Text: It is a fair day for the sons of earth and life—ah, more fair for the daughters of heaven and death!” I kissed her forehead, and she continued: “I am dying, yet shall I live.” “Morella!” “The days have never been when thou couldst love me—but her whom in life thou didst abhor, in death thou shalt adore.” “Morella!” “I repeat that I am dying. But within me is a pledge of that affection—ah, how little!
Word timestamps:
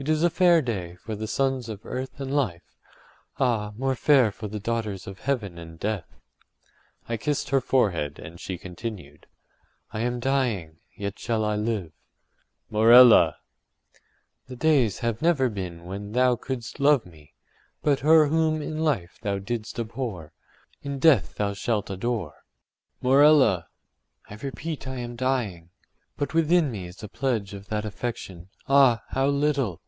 It 0.00 0.08
is 0.08 0.22
a 0.22 0.30
fair 0.30 0.62
day 0.62 0.94
for 0.94 1.16
the 1.16 1.26
sons 1.26 1.68
of 1.68 1.84
earth 1.84 2.20
and 2.20 2.32
life—ah, 2.32 3.72
more 3.76 3.96
fair 3.96 4.30
for 4.30 4.46
the 4.46 4.60
daughters 4.60 5.08
of 5.08 5.18
heaven 5.18 5.58
and 5.58 5.76
death!” 5.76 6.20
I 7.08 7.16
kissed 7.16 7.50
her 7.50 7.60
forehead, 7.60 8.20
and 8.20 8.38
she 8.38 8.58
continued: 8.58 9.26
“I 9.92 10.02
am 10.02 10.20
dying, 10.20 10.76
yet 10.94 11.18
shall 11.18 11.44
I 11.44 11.56
live.” 11.56 11.90
“Morella!” 12.70 13.38
“The 14.46 14.54
days 14.54 15.00
have 15.00 15.20
never 15.20 15.48
been 15.48 15.84
when 15.84 16.12
thou 16.12 16.36
couldst 16.36 16.78
love 16.78 17.04
me—but 17.04 17.98
her 17.98 18.26
whom 18.26 18.62
in 18.62 18.78
life 18.78 19.18
thou 19.20 19.40
didst 19.40 19.80
abhor, 19.80 20.32
in 20.80 21.00
death 21.00 21.34
thou 21.34 21.54
shalt 21.54 21.90
adore.” 21.90 22.44
“Morella!” 23.02 23.66
“I 24.30 24.34
repeat 24.36 24.82
that 24.82 24.90
I 24.92 24.98
am 24.98 25.16
dying. 25.16 25.70
But 26.16 26.34
within 26.34 26.70
me 26.70 26.86
is 26.86 27.02
a 27.02 27.08
pledge 27.08 27.52
of 27.52 27.66
that 27.66 27.84
affection—ah, 27.84 29.02
how 29.08 29.26
little! 29.26 29.80